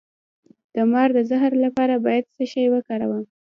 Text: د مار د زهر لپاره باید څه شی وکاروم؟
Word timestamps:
د 0.73 0.75
مار 0.91 1.09
د 1.17 1.19
زهر 1.29 1.51
لپاره 1.65 1.93
باید 2.05 2.25
څه 2.35 2.43
شی 2.51 2.65
وکاروم؟ 2.73 3.23